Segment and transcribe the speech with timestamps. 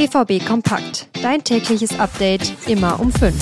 [0.00, 1.08] BVB Kompakt.
[1.22, 3.34] Dein tägliches Update immer um 5.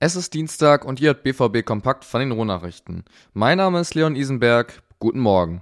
[0.00, 3.04] Es ist Dienstag und ihr hört BVB Kompakt von den Rohnachrichten.
[3.34, 4.82] Mein Name ist Leon Isenberg.
[4.98, 5.60] Guten Morgen.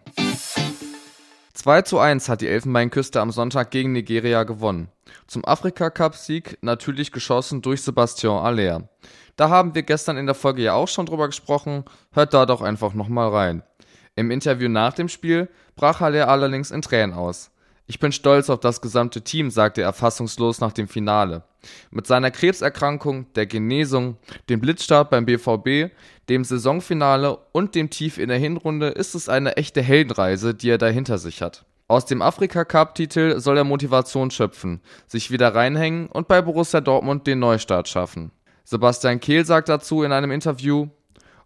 [1.55, 4.91] 2 zu 1 hat die Elfenbeinküste am Sonntag gegen Nigeria gewonnen.
[5.27, 8.88] Zum Afrika-Cup-Sieg natürlich geschossen durch Sebastian Aller.
[9.34, 11.82] Da haben wir gestern in der Folge ja auch schon drüber gesprochen,
[12.12, 13.65] hört da doch einfach nochmal rein.
[14.16, 17.51] Im Interview nach dem Spiel brach Haller allerdings in Tränen aus.
[17.87, 21.42] Ich bin stolz auf das gesamte Team, sagte er fassungslos nach dem Finale.
[21.91, 24.16] Mit seiner Krebserkrankung, der Genesung,
[24.48, 25.92] dem Blitzstart beim BVB,
[26.28, 30.79] dem Saisonfinale und dem Tief in der Hinrunde ist es eine echte Heldenreise, die er
[30.79, 31.65] da hinter sich hat.
[31.88, 37.40] Aus dem Afrika-Cup-Titel soll er Motivation schöpfen, sich wieder reinhängen und bei Borussia Dortmund den
[37.40, 38.30] Neustart schaffen.
[38.62, 40.87] Sebastian Kehl sagt dazu in einem Interview,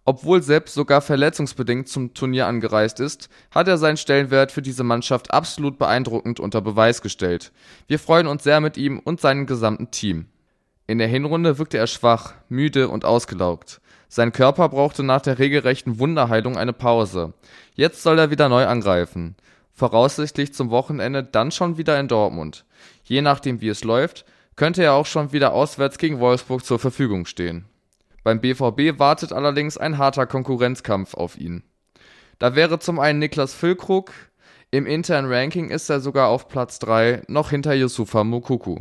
[0.06, 5.32] obwohl Sepp sogar verletzungsbedingt zum Turnier angereist ist, hat er seinen Stellenwert für diese Mannschaft
[5.32, 7.52] absolut beeindruckend unter Beweis gestellt.
[7.86, 10.26] Wir freuen uns sehr mit ihm und seinem gesamten Team.
[10.86, 13.80] In der Hinrunde wirkte er schwach, müde und ausgelaugt.
[14.08, 17.32] Sein Körper brauchte nach der regelrechten Wunderheilung eine Pause.
[17.74, 19.36] Jetzt soll er wieder neu angreifen.
[19.72, 22.66] Voraussichtlich zum Wochenende dann schon wieder in Dortmund.
[23.04, 27.24] Je nachdem wie es läuft, könnte er auch schon wieder auswärts gegen Wolfsburg zur Verfügung
[27.24, 27.64] stehen.
[28.24, 31.62] Beim BVB wartet allerdings ein harter Konkurrenzkampf auf ihn.
[32.38, 34.12] Da wäre zum einen Niklas Füllkrug,
[34.70, 38.78] im internen Ranking ist er sogar auf Platz 3, noch hinter Yusufa Mukuku.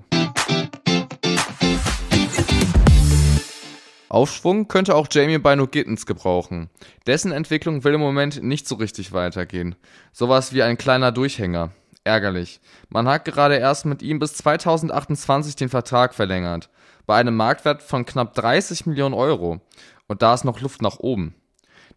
[4.07, 6.69] Aufschwung könnte auch Jamie Bino Gittens gebrauchen.
[7.05, 9.75] Dessen Entwicklung will im Moment nicht so richtig weitergehen.
[10.13, 11.71] Sowas wie ein kleiner Durchhänger.
[12.03, 12.59] Ärgerlich.
[12.89, 16.69] Man hat gerade erst mit ihm bis 2028 den Vertrag verlängert
[17.05, 19.61] bei einem Marktwert von knapp 30 Millionen Euro.
[20.07, 21.35] Und da ist noch Luft nach oben.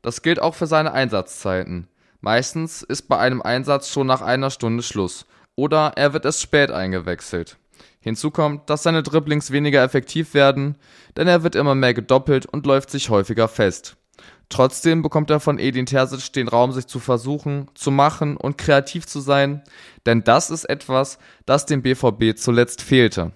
[0.03, 1.89] Das gilt auch für seine Einsatzzeiten.
[2.21, 5.27] Meistens ist bei einem Einsatz schon nach einer Stunde Schluss.
[5.55, 7.57] Oder er wird erst spät eingewechselt.
[8.01, 10.77] Hinzu kommt, dass seine Dribblings weniger effektiv werden,
[11.17, 13.97] denn er wird immer mehr gedoppelt und läuft sich häufiger fest.
[14.49, 19.07] Trotzdem bekommt er von Edin Terzic den Raum, sich zu versuchen, zu machen und kreativ
[19.07, 19.63] zu sein,
[20.07, 23.33] denn das ist etwas, das dem BVB zuletzt fehlte.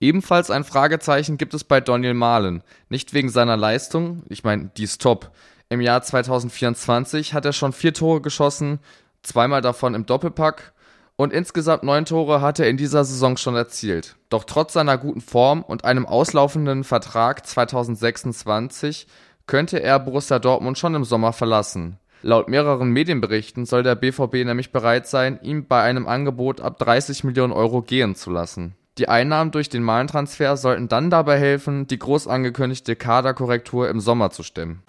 [0.00, 2.62] Ebenfalls ein Fragezeichen gibt es bei Daniel Mahlen.
[2.88, 5.30] Nicht wegen seiner Leistung, ich meine, die ist top.
[5.68, 8.78] Im Jahr 2024 hat er schon vier Tore geschossen,
[9.22, 10.72] zweimal davon im Doppelpack
[11.18, 14.14] und insgesamt neun Tore hat er in dieser Saison schon erzielt.
[14.28, 19.08] Doch trotz seiner guten Form und einem auslaufenden Vertrag 2026
[19.48, 21.98] könnte er Borussia Dortmund schon im Sommer verlassen.
[22.22, 27.24] Laut mehreren Medienberichten soll der BVB nämlich bereit sein, ihn bei einem Angebot ab 30
[27.24, 28.76] Millionen Euro gehen zu lassen.
[28.96, 34.30] Die Einnahmen durch den Malentransfer sollten dann dabei helfen, die groß angekündigte Kaderkorrektur im Sommer
[34.30, 34.84] zu stemmen.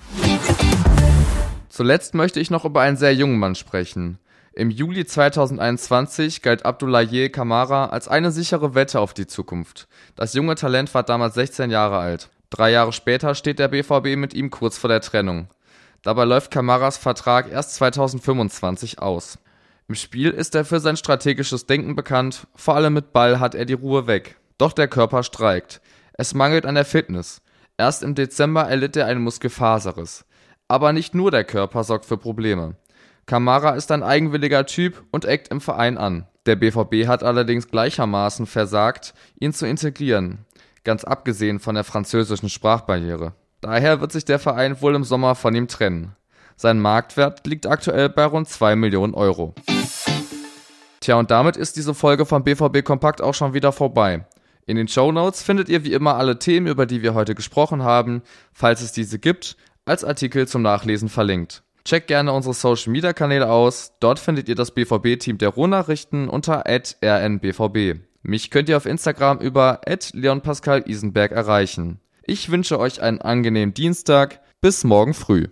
[1.70, 4.20] Zuletzt möchte ich noch über einen sehr jungen Mann sprechen.
[4.60, 9.88] Im Juli 2021 galt Abdoulaye Kamara als eine sichere Wette auf die Zukunft.
[10.18, 12.28] Das junge Talent war damals 16 Jahre alt.
[12.50, 15.48] Drei Jahre später steht der BVB mit ihm kurz vor der Trennung.
[16.02, 19.40] Dabei läuft Kamaras Vertrag erst 2025 aus.
[19.88, 23.64] Im Spiel ist er für sein strategisches Denken bekannt, vor allem mit Ball hat er
[23.64, 24.42] die Ruhe weg.
[24.58, 25.80] Doch der Körper streikt.
[26.12, 27.42] Es mangelt an der Fitness.
[27.78, 30.26] Erst im Dezember erlitt er einen Muskelfaserriss.
[30.68, 32.76] Aber nicht nur der Körper sorgt für Probleme.
[33.30, 36.26] Kamara ist ein eigenwilliger Typ und eckt im Verein an.
[36.48, 40.48] Der BVB hat allerdings gleichermaßen versagt, ihn zu integrieren,
[40.84, 43.34] ganz abgesehen von der französischen Sprachbarriere.
[43.62, 46.16] Daher wird sich der Verein wohl im Sommer von ihm trennen.
[46.56, 49.54] Sein Marktwert liegt aktuell bei rund 2 Millionen Euro.
[51.00, 54.26] Tja, und damit ist diese Folge von BVB Kompakt auch schon wieder vorbei.
[54.66, 57.84] In den Show Notes findet ihr wie immer alle Themen, über die wir heute gesprochen
[57.84, 58.24] haben,
[58.54, 61.62] falls es diese gibt, als Artikel zum Nachlesen verlinkt.
[61.90, 63.94] Checkt gerne unsere Social Media Kanäle aus.
[64.00, 68.02] Dort findet ihr das BVB-Team der Rohnachrichten unter rnbvb.
[68.22, 69.82] Mich könnt ihr auf Instagram über
[70.14, 72.00] leonpascal Isenberg erreichen.
[72.22, 74.40] Ich wünsche euch einen angenehmen Dienstag.
[74.62, 75.48] Bis morgen früh.